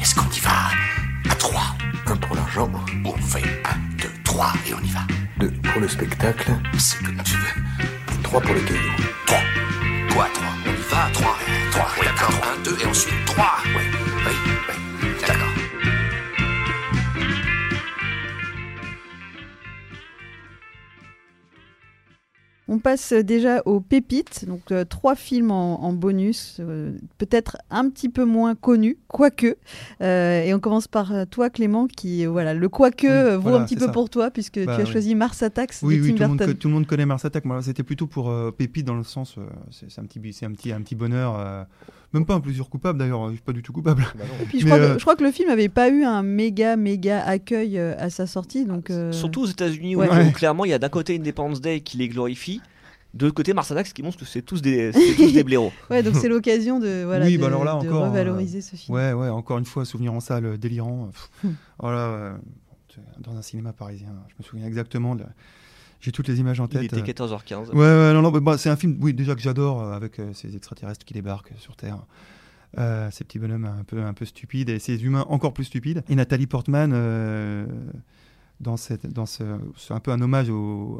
[0.00, 0.50] Est-ce qu'on y va
[1.30, 1.60] à 3
[2.06, 2.70] Un pour l'argent.
[3.04, 5.00] On fait 1, 2, 3 et on y va.
[5.38, 6.50] Deux pour le spectacle.
[6.78, 7.62] C'est comme tu veux.
[8.22, 8.80] Trois pour les cailloux.
[9.26, 9.38] 3.
[10.14, 11.38] Quoi 3 On y va 3.
[11.70, 11.88] 3.
[11.98, 12.30] Oui, d'accord.
[12.58, 13.44] 1, 2 et ensuite 3.
[13.66, 14.51] Oui, oui, oui.
[22.74, 27.90] On passe déjà aux pépites, donc euh, trois films en, en bonus, euh, peut-être un
[27.90, 29.56] petit peu moins connus, quoique.
[30.00, 33.64] Euh, et on commence par toi, Clément, qui, voilà, le quoique Oui, vaut voilà, un
[33.66, 33.92] petit peu ça.
[33.92, 34.90] pour toi, puisque Bah, tu as oui.
[34.90, 36.54] choisi Mars Attacks Oui, de oui, Tim tout le, monde, Burton.
[36.54, 37.44] co- tout le monde connaît Mars Attack.
[37.44, 40.72] Moi, c'était plutôt pour euh, Pépite dans le sens, euh, c'est un petit, un petit,
[40.72, 41.38] un petit bonheur.
[41.38, 41.64] euh,
[42.14, 43.26] même pas un plaisir coupable d'ailleurs.
[43.28, 44.04] Je suis pas du tout coupable.
[44.42, 46.76] Et puis je, crois que, je crois que le film n'avait pas eu un méga,
[46.76, 48.64] méga accueil à sa sortie.
[48.66, 50.28] Donc, euh, Surtout aux États-Unis, où, Ouais.
[50.28, 52.60] où clairement il y a d'un côté Independence Day qui les glorifie,
[53.14, 55.72] de l'autre côté Mars Attacks qui montre que c'est tous des, c'est tous des blaireaux.
[55.90, 58.76] ouais, donc c'est l'occasion de, voilà, Oui, de, bah alors là, de encore, revaloriser ce
[58.76, 58.94] film.
[58.96, 59.28] Ouais, ouais.
[59.28, 61.10] Encore une fois, souvenir en salle euh, délirant.
[61.44, 61.50] Hmm.
[61.78, 61.98] Voilà.
[61.98, 62.32] euh,
[63.20, 64.08] dans un cinéma parisien.
[64.28, 65.14] Je me souviens exactement.
[65.16, 65.24] de-
[66.00, 66.84] J'ai toutes les images en Il tête.
[66.84, 67.26] était euh.
[67.26, 67.70] 14h15.
[67.70, 70.18] Ouais, ouais, non, non, bah, bah, c'est un film, oui, déjà que j'adore, euh, avec
[70.18, 71.98] euh, ces extraterrestres qui débarquent sur Terre.
[72.78, 76.02] Euh, ces petits bonhommes un peu, un peu stupides et ces humains encore plus stupides.
[76.08, 77.66] Et Nathalie Portman, euh,
[78.62, 78.76] dans,
[79.90, 80.50] un peu un hommage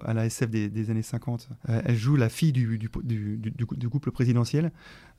[0.05, 1.49] à la SF des, années 50.
[1.69, 2.89] Euh, elle joue la fille du,
[3.91, 4.67] couple présidentiel,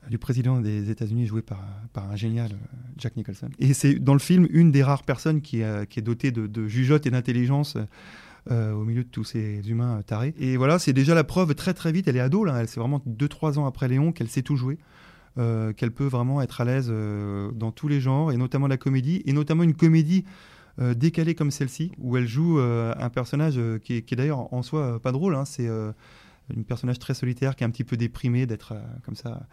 [0.04, 1.60] euh, du président des États-Unis, joué par,
[1.96, 3.48] un génial euh, Jack Nicholson.
[3.58, 7.06] Et c'est dans le film une des rares personnes qui, est dotée de, de jugeote
[7.06, 7.76] et d'intelligence.
[8.50, 10.34] au milieu de tous ces humains tarés.
[10.38, 12.08] Et voilà, c'est déjà la preuve très très vite.
[12.08, 12.66] Elle est ado, là.
[12.66, 14.76] C'est vraiment 2-3 ans après Léon qu'elle sait tout jouer.
[15.36, 16.92] qu'elle peut vraiment être à l'aise
[17.54, 20.24] dans tous les genres, et notamment la comédie, et notamment une comédie
[20.80, 24.62] euh, décalée comme celle-ci, où elle joue euh, un personnage euh, qui est, d'ailleurs en
[24.62, 25.36] soi pas drôle.
[25.36, 25.44] hein.
[25.44, 29.46] c'est un personnage très solitaire, qui est un petit peu déprimé d'être comme ça,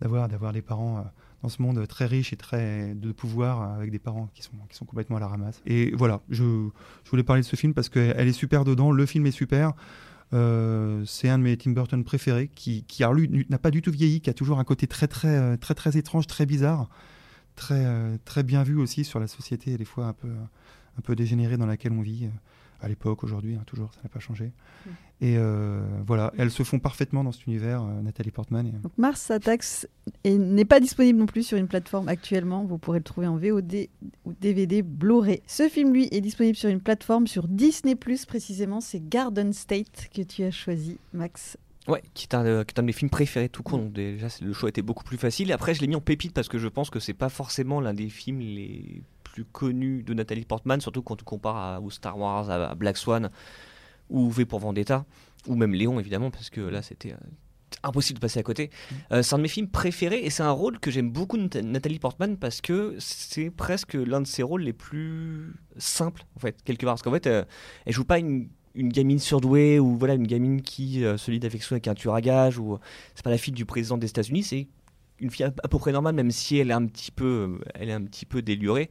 [0.00, 1.04] d'avoir d'avoir des parents
[1.42, 4.76] dans ce monde très riche et très de pouvoir, avec des parents qui sont, qui
[4.76, 5.60] sont complètement à la ramasse.
[5.66, 6.68] Et voilà, je,
[7.10, 9.72] voulais parler de ce film parce qu'elle elle est super dedans, le film est super.
[10.32, 14.30] C'est un de mes Tim Burton préférés qui, qui n'a pas du tout vieilli, qui
[14.30, 16.88] a toujours un côté très très très très, étrange, très bizarre,
[17.56, 20.28] très euh, très bien vu aussi sur la société, des fois un peu
[20.98, 22.28] un peu dégénérée dans laquelle on vit euh,
[22.82, 24.52] à l'époque, aujourd'hui, hein, toujours, ça n'a pas changé.
[25.20, 28.66] Et euh, voilà, elles se font parfaitement dans cet univers, euh, Nathalie Portman.
[28.66, 29.86] Et, Donc Mars Attacks
[30.24, 32.64] est- n'est pas disponible non plus sur une plateforme actuellement.
[32.64, 33.88] Vous pourrez le trouver en VOD
[34.24, 35.42] ou DVD Blu-ray.
[35.46, 38.80] Ce film, lui, est disponible sur une plateforme sur Disney+, précisément.
[38.80, 41.58] C'est Garden State que tu as choisi, Max.
[41.88, 43.92] Ouais, qui est, un, euh, qui est un de mes films préférés tout court, donc
[43.92, 45.50] déjà le choix était beaucoup plus facile.
[45.52, 47.94] Après, je l'ai mis en pépite parce que je pense que c'est pas forcément l'un
[47.94, 52.50] des films les plus connus de Nathalie Portman, surtout quand tu compares à, Star Wars,
[52.50, 53.30] à, à Black Swan,
[54.10, 55.06] ou V pour Vendetta,
[55.46, 57.16] ou même Léon évidemment, parce que là c'était euh,
[57.82, 58.70] impossible de passer à côté.
[59.12, 61.42] Euh, c'est un de mes films préférés et c'est un rôle que j'aime beaucoup de
[61.44, 66.40] Nat- Nathalie Portman parce que c'est presque l'un de ses rôles les plus simples en
[66.40, 66.94] fait, quelque part.
[66.94, 67.44] Parce qu'en fait, euh,
[67.86, 71.40] elle joue pas une une gamine surdouée ou voilà une gamine qui euh, se lie
[71.40, 72.78] d'affection avec un tueur à gages ou
[73.16, 74.68] c'est pas la fille du président des États-Unis c'est
[75.18, 77.64] une fille à, à peu près normale même si elle est un petit peu euh,
[77.74, 78.88] elle est un petit peu délurée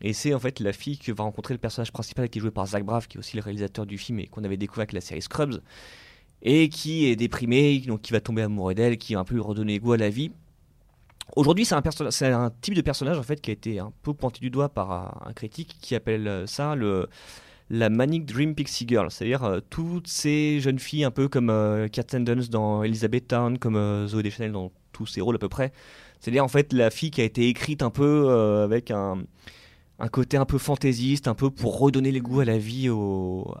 [0.00, 2.50] et c'est en fait la fille que va rencontrer le personnage principal qui est joué
[2.50, 4.92] par Zach Braff qui est aussi le réalisateur du film et qu'on avait découvert avec
[4.94, 5.60] la série Scrubs
[6.44, 9.42] et qui est déprimé donc qui va tomber amoureux d'elle qui va un peu lui
[9.42, 10.30] redonner goût à la vie
[11.36, 14.50] Aujourd'hui, c'est un, type de personnage en fait qui a été un peu pointé du
[14.50, 17.08] doigt par un, critique qui appelle euh, ça le,
[17.70, 21.88] la Manic Dream Pixie Girl, c'est-à-dire euh, toutes ces jeunes filles un peu comme euh,
[21.88, 25.48] Kirsten Dunst dans Elizabeth Town, comme euh, Zoé Deschanel dans tous ses rôles à peu
[25.48, 25.72] près.
[26.20, 29.24] C'est-à-dire en fait la fille qui a été écrite un peu euh, avec un,
[29.98, 33.54] un côté un peu fantaisiste, un peu pour redonner les goûts à la vie au,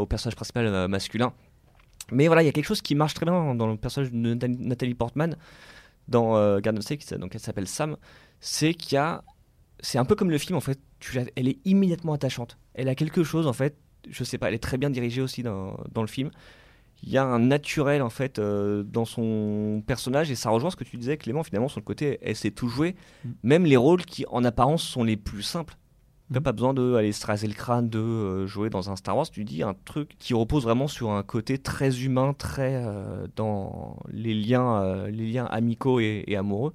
[0.00, 1.32] au personnage principal masculin.
[2.12, 4.16] Mais voilà, il y a quelque chose qui marche très bien dans le personnage de
[4.34, 5.36] Nathalie- Portman
[6.08, 7.96] dans euh, Garden State, donc elle s'appelle Sam,
[8.40, 9.22] c'est qu'il y a,
[9.80, 12.58] c'est un peu comme le film en fait, tu elle est immédiatement attachante.
[12.74, 13.76] Elle a quelque chose en fait,
[14.08, 16.30] je sais pas, elle est très bien dirigée aussi dans, dans le film.
[17.02, 20.76] Il y a un naturel en fait euh, dans son personnage et ça rejoint ce
[20.76, 23.28] que tu disais Clément finalement sur le côté, elle sait tout jouer, Mm.
[23.44, 25.76] même les rôles qui en apparence sont les plus simples.
[26.30, 26.42] Tu n'as Mm.
[26.44, 29.28] pas besoin de aller se raser le crâne, de euh, jouer dans un Star Wars.
[29.28, 33.96] Tu dis un truc qui repose vraiment sur un côté très humain, très euh, dans
[34.12, 36.72] les liens, euh, les liens amicaux et, et amoureux.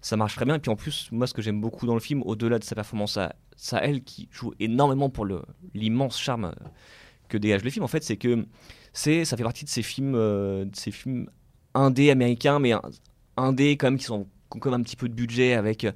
[0.00, 0.56] Ça marche très bien.
[0.56, 2.74] Et puis en plus, moi, ce que j'aime beaucoup dans le film, au-delà de sa
[2.74, 3.34] performance à,
[3.72, 5.26] à elle, qui joue énormément pour
[5.74, 6.52] l'immense charme
[7.28, 8.44] que dégage le film, en fait, c'est que
[8.92, 11.28] c'est, ça fait partie de ces films, de ces films
[11.74, 12.72] indés américains, mais
[13.36, 15.92] indés quand même qui sont même un petit peu de budget avec euh,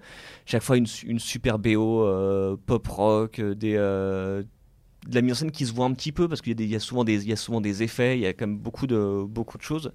[0.46, 5.34] chaque fois une, une super BO euh, pop rock, euh, des, de la mise en
[5.36, 7.32] scène qui se voit un petit peu parce qu'il y, y a souvent des y
[7.32, 9.92] a souvent des effets, il y a quand même beaucoup de beaucoup de choses.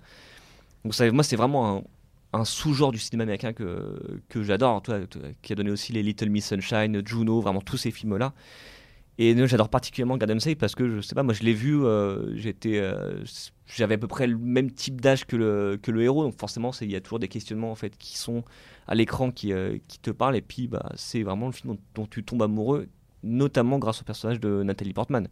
[0.83, 1.83] Donc ça, moi c'est vraiment un,
[2.33, 4.83] un sous-genre du cinéma américain que, que j'adore,
[5.41, 8.33] qui a donné aussi les Little Miss Sunshine, Juno, vraiment tous ces films-là.
[9.21, 12.33] Et j'adore particulièrement Garden State parce que je sais pas, moi je l'ai vu, euh,
[12.37, 13.21] j'étais, euh,
[13.67, 16.71] j'avais à peu près le même type d'âge que le, que le héros, donc forcément
[16.79, 18.45] il y a toujours des questionnements en fait qui sont
[18.87, 21.79] à l'écran qui, euh, qui te parlent et puis bah, c'est vraiment le film dont,
[21.95, 22.87] dont tu tombes amoureux,
[23.21, 25.27] notamment grâce au personnage de Nathalie Portman,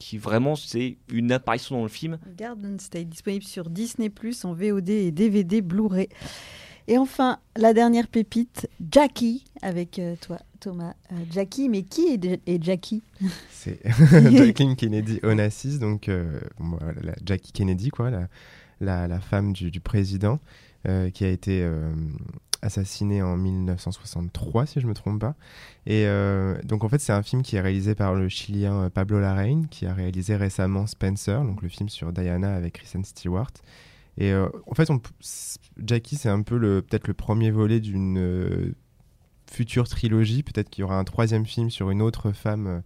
[0.00, 2.18] qui vraiment c'est une apparition dans le film.
[2.36, 6.08] Garden State, disponible sur Disney Plus en VOD et DVD Blu-ray.
[6.88, 10.94] Et enfin, la dernière pépite, Jackie, avec toi, Thomas.
[11.12, 13.02] Euh, Jackie, mais qui est, est Jackie?
[13.50, 18.28] C'est Jacqueline Kennedy Onassis, donc euh, voilà, la Jackie Kennedy, quoi, la,
[18.80, 20.40] la, la femme du, du président,
[20.86, 21.68] euh, qui a été
[22.62, 25.34] assassinée en 1963, si je ne me trompe pas.
[25.86, 26.06] Et
[26.64, 29.86] donc, en fait, c'est un film qui est réalisé par le Chilien Pablo Larraín, qui
[29.86, 33.52] a réalisé récemment Spencer, donc le film sur Diana avec Kristen Stewart.
[34.18, 35.00] Et euh, en fait, on
[35.78, 38.74] Jackie, c'est un peu le peut-être le premier volet d'une euh,
[39.50, 40.42] future trilogie.
[40.42, 42.80] Peut-être qu'il y aura un troisième film sur une autre femme euh,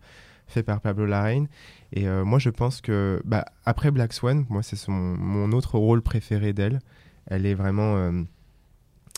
[0.46, 1.48] fait par Pablo Larraín.
[1.92, 6.02] Et euh, moi, je pense que bah, après Black Swan, moi, c'est mon autre rôle
[6.02, 6.80] préféré d'elle.
[7.26, 8.22] Elle est vraiment euh,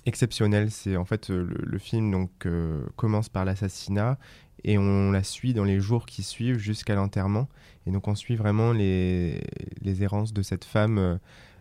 [0.06, 0.70] exceptionnelle.
[0.70, 2.46] C'est en fait le, film donc
[2.96, 4.18] commence par l'assassinat
[4.62, 7.48] et on la suit dans les jours qui suivent jusqu'à l'enterrement.
[7.86, 9.40] Et donc on suit vraiment les,
[10.00, 11.18] errances de cette femme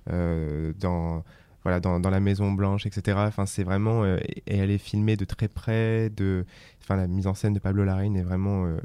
[0.08, 1.24] dans
[1.64, 3.18] voilà dans, la Maison Blanche, etc.
[3.28, 4.18] Enfin c'est vraiment euh,
[4.48, 6.10] et elle est filmée de très près.
[6.10, 6.46] De
[6.82, 8.78] enfin la mise en scène de Pablo Larraín est vraiment euh,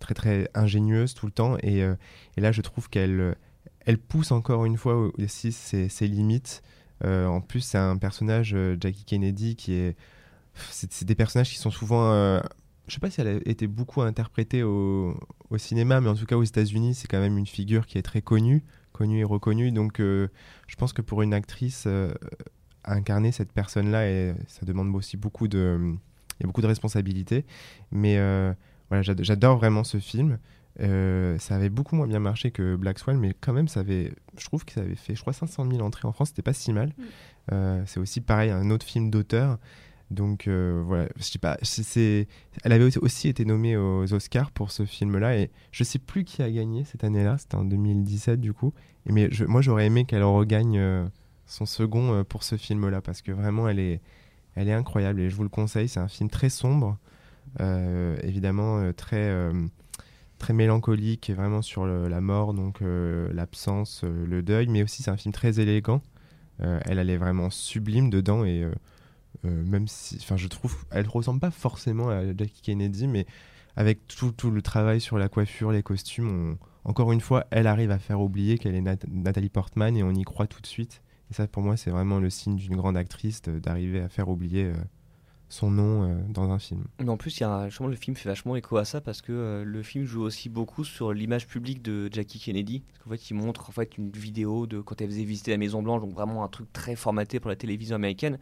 [0.00, 1.56] très très ingénieuse tout le temps.
[1.62, 1.94] Et, euh,
[2.36, 3.36] et là je trouve qu'elle
[3.86, 6.62] elle pousse encore une fois aussi ses, ses limites.
[7.04, 9.96] En plus, c'est un personnage, Jackie Kennedy, qui est.
[10.70, 12.12] C'est des personnages qui sont souvent.
[12.86, 15.18] je sais pas si elle a été beaucoup interprétée au,
[15.50, 18.02] au cinéma, mais en tout cas aux États-Unis, c'est quand même une figure qui est
[18.02, 18.62] très connue,
[19.02, 19.72] connue et reconnue.
[19.72, 20.28] Donc, euh,
[20.68, 22.12] je pense que pour une actrice, euh,
[22.84, 25.78] incarner cette personne-là, et ça demande aussi beaucoup de.
[26.38, 27.44] Il y a beaucoup de responsabilités.
[27.90, 28.52] Mais euh,
[28.88, 30.38] voilà, j'ad- j'adore vraiment ce film.
[30.78, 34.44] Ça avait beaucoup moins bien marché que Black Swan, mais quand même, ça avait, je
[34.46, 36.72] trouve que ça avait fait, je crois, 500 000 entrées en France, c'était pas si
[36.72, 36.92] mal.
[37.52, 39.58] Euh, c'est aussi pareil, un autre film d'auteur.
[40.12, 42.28] Donc euh, voilà, je sais pas, c'est-
[42.64, 46.42] elle avait aussi- été nommée aux Oscars pour ce film-là, et je sais plus qui
[46.42, 48.72] a gagné cette année-là, c'était en 2017 du coup.
[49.06, 51.04] Mais moi, j'aurais aimé qu'elle regagne euh,
[51.46, 54.00] son second euh, pour ce film-là, parce que vraiment, elle est,
[54.54, 56.98] elle est incroyable, et je vous le conseille, c'est un film très sombre,
[58.22, 59.32] évidemment très
[60.38, 62.80] très mélancolique et vraiment sur la mort, donc
[63.32, 66.02] l'absence, le deuil, mais aussi c'est un film très élégant.
[66.58, 68.66] Elle, elle est vraiment sublime dedans et
[69.44, 73.26] même si, enfin, je trouve, elle ressemble pas forcément à Jackie Kennedy, mais
[73.76, 77.90] avec tout, tout le travail sur la coiffure, les costumes, encore une fois, elle arrive
[77.90, 81.02] à faire oublier qu'elle est Nat- Nathalie Portman et on y croit tout de suite.
[81.30, 84.64] Et ça, pour moi, c'est vraiment le signe d'une grande actrice d'arriver à faire oublier
[84.64, 84.74] euh,
[85.48, 86.84] son nom euh, dans un film.
[86.98, 89.32] Mais en plus, y a, justement, le film fait vachement écho à ça parce que
[89.32, 92.82] euh, le film joue aussi beaucoup sur l'image publique de Jackie Kennedy.
[93.04, 95.82] Parce fait, il montre en fait une vidéo de quand elle faisait visiter la Maison
[95.82, 98.38] Blanche, donc vraiment un truc très formaté pour la télévision américaine,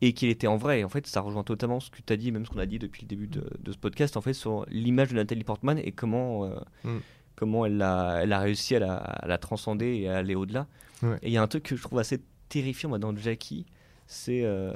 [0.00, 0.80] et qu'il était en vrai.
[0.80, 2.66] Et en fait, ça rejoint totalement ce que tu as dit, même ce qu'on a
[2.66, 5.78] dit depuis le début de, de ce podcast, en fait, sur l'image de Nathalie Portman
[5.78, 6.54] et comment, euh,
[6.84, 6.98] Mm.
[7.36, 10.66] comment elle, a, elle a réussi à la, à la transcender et à aller au-delà.
[11.02, 11.18] Ouais.
[11.22, 13.66] Et il y a un truc que je trouve assez terrifiant moi, dans Jackie,
[14.06, 14.72] c'est euh,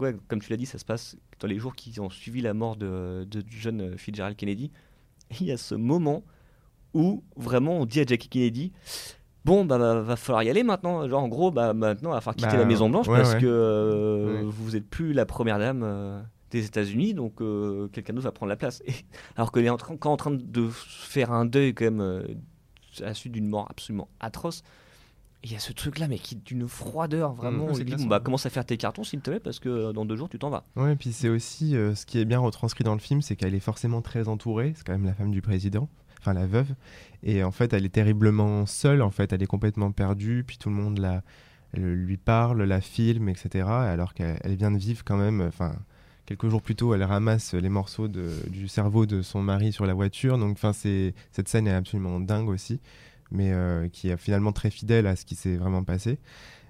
[0.00, 2.52] ouais, comme tu l'as dit, ça se passe dans les jours qui ont suivi la
[2.52, 4.72] mort de, de du jeune Fitzgerald Kennedy.
[5.30, 6.24] Et il y a ce moment
[6.94, 8.72] où vraiment on dit à Jackie Kennedy
[9.44, 11.08] Bon, bah, va, va falloir y aller maintenant.
[11.08, 13.34] Genre, en gros, bah, maintenant, il va falloir quitter Bah, la Maison Blanche ouais, parce
[13.34, 13.40] ouais.
[13.40, 14.42] que euh, Ouais.
[14.44, 16.20] vous n'êtes plus la première dame euh,
[16.50, 18.82] des États-Unis, donc euh, quelqu'un d'autre va prendre la place.
[18.86, 18.92] Et,
[19.36, 22.24] alors qu'elle est en train, quand en train de faire un deuil, quand même,
[23.00, 24.62] à la suite d'une mort absolument atroce.
[25.44, 27.66] Il y a ce truc-là, mais qui est d'une froideur, vraiment.
[27.66, 29.58] Mmh, on lui dit, bon, bah, commence à faire tes cartons, s'il te plaît, parce
[29.58, 30.62] que dans deux jours, tu t'en vas.
[30.76, 33.56] Ouais, et puis c'est aussi ce qui est bien retranscrit dans le film, c'est qu'elle
[33.56, 34.72] est forcément très entourée.
[34.76, 35.88] C'est quand même la femme du président,
[36.22, 36.74] enfin la veuve.
[37.24, 39.02] Et en fait, elle est terriblement seule.
[39.02, 40.44] En fait, elle est complètement perdue.
[40.46, 41.22] Puis tout le monde la,
[41.74, 43.68] lui parle, la filme, etc.
[43.68, 45.40] Alors qu'elle elle vient de vivre quand même.
[45.40, 45.74] Enfin,
[46.26, 49.86] quelques jours plus tôt, elle ramasse les morceaux de- du cerveau de son mari sur
[49.86, 50.38] la voiture.
[50.38, 52.80] Donc, enfin, c'est cette scène est absolument dingue aussi,
[53.30, 56.18] mais euh, qui est finalement très fidèle à ce qui s'est vraiment passé.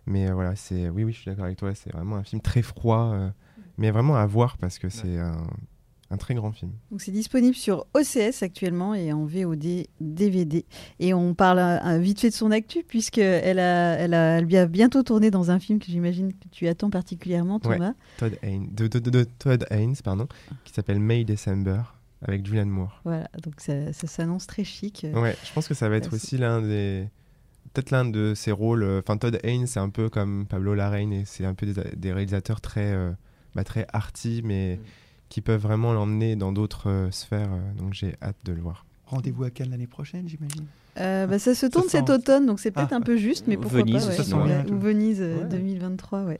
[0.06, 1.75] Mais euh, voilà, c'est oui, oui, je suis d'accord avec toi.
[1.75, 3.28] C'est vraiment un film très froid, euh,
[3.78, 5.47] mais vraiment à voir parce que c'est un,
[6.12, 6.73] un très grand film.
[6.90, 10.64] Donc c'est disponible sur OCS actuellement et en VOD DVD.
[11.00, 14.66] Et on parle euh, vite fait de son actu puisqu'elle a, elle a, elle a
[14.66, 17.76] bientôt tourné dans un film que j'imagine que tu attends particulièrement, Ouais.
[17.76, 17.95] Thomas.
[18.19, 20.26] Todd Haynes, de, de- de- de Todd Haynes, pardon,
[20.64, 21.81] qui s'appelle May December
[22.21, 23.00] avec Julianne Moore.
[23.04, 25.07] Voilà, donc ça, ça s'annonce très chic.
[25.14, 27.09] Ouais, je pense que ça va être c'est- aussi l'un des
[27.73, 28.83] peut-être l'un de ses rôles.
[28.83, 31.75] euh, Enfin, Todd Haynes, c'est un peu comme Pablo Larraín et c'est un peu des,
[31.97, 33.12] des réalisateurs très, euh,
[33.54, 34.81] bah, très arty, mais Mm.
[35.33, 37.49] Qui peuvent vraiment l'emmener dans d'autres euh, sphères.
[37.51, 38.85] euh, donc j'ai hâte de le voir.
[39.07, 40.67] Rendez-vous à Cannes l'année prochaine, j'imagine?
[40.99, 43.57] Euh, bah, ça se tourne cet automne, donc c'est peut-être Ah, un peu juste, mais
[43.57, 44.12] Ou pourquoi Venise, pas.
[44.12, 44.25] ça ouais.
[44.25, 44.75] sent Ouais, bien.
[44.75, 45.49] Ou Venise euh, Ouais.
[45.49, 46.39] 2023, ouais.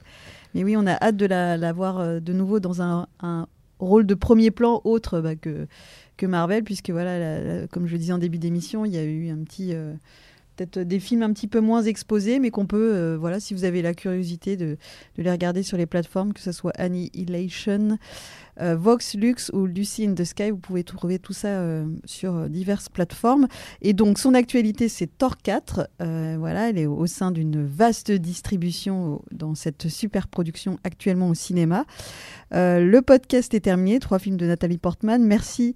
[0.53, 3.47] Mais oui, on a hâte de la, la voir de nouveau dans un, un
[3.79, 5.65] rôle de premier plan autre bah, que,
[6.17, 8.97] que Marvel, puisque voilà, la- la- comme je le disais en début d'émission, il y
[8.99, 9.73] a eu un petit.
[9.73, 9.93] euh,
[10.55, 13.63] Peut-être des films un petit peu moins exposés, mais qu'on peut, euh, voilà, si vous
[13.63, 14.77] avez la curiosité de,
[15.17, 17.97] les regarder sur les plateformes, que ce soit Annihilation,
[18.61, 22.35] euh, Vox Lux ou Lucy in the Sky, vous pouvez trouver tout ça euh, sur
[22.35, 23.47] euh, diverses plateformes.
[23.81, 25.89] Et donc, son actualité, c'est Thor 4.
[26.01, 31.33] Euh, voilà, elle est au sein d'une vaste distribution dans cette super production actuellement au
[31.33, 31.85] cinéma.
[32.55, 33.99] Le podcast est terminé.
[33.99, 35.23] Trois films de Nathalie Portman.
[35.23, 35.73] Merci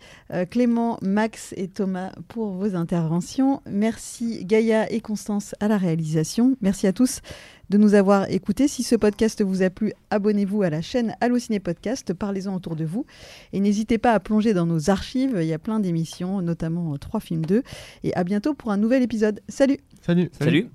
[0.51, 3.62] Clément, Max et Thomas pour vos interventions.
[3.67, 6.58] Merci Et Constance à la réalisation.
[6.62, 7.22] Merci à tous
[7.70, 8.68] de nous avoir écoutés.
[8.68, 12.84] Si ce podcast vous a plu, abonnez-vous à la chaîne Allociné Podcast, parlez-en autour de
[12.84, 13.06] vous.
[13.54, 16.98] Et n'hésitez pas à plonger dans nos archives, il y a plein d'émissions, notamment euh,
[16.98, 17.64] 3 films 2.
[18.04, 19.40] Et à bientôt pour un nouvel épisode.
[19.48, 20.70] Salut Salut Salut.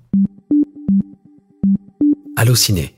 [2.35, 2.95] Allociné,